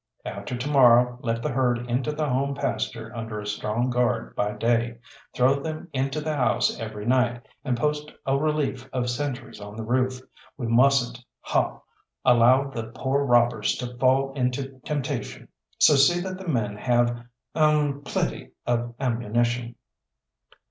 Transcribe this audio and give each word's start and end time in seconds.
"After 0.25 0.57
to 0.57 0.67
morrow 0.67 1.19
let 1.21 1.43
the 1.43 1.51
herd 1.51 1.87
into 1.87 2.11
the 2.11 2.27
home 2.27 2.55
pasture 2.55 3.15
under 3.15 3.39
a 3.39 3.45
strong 3.45 3.91
guard 3.91 4.35
by 4.35 4.53
day. 4.53 4.97
Throw 5.35 5.59
them 5.61 5.89
into 5.93 6.19
the 6.19 6.35
house 6.35 6.79
every 6.79 7.05
night, 7.05 7.47
and 7.63 7.77
post 7.77 8.11
a 8.25 8.35
relief 8.35 8.89
of 8.93 9.11
sentries 9.11 9.61
on 9.61 9.75
the 9.75 9.83
roof. 9.83 10.19
We 10.57 10.65
mustn't 10.65 11.23
haw, 11.41 11.81
allow 12.25 12.71
the 12.71 12.85
poor 12.95 13.23
robbers 13.25 13.75
to 13.75 13.95
fall 13.97 14.33
into 14.33 14.79
temptation, 14.83 15.49
so 15.77 15.95
see 15.95 16.19
that 16.21 16.39
the 16.39 16.47
men 16.47 16.77
have 16.77 17.23
er 17.55 17.93
plenty 18.03 18.53
of 18.65 18.95
ammunition." 18.99 19.75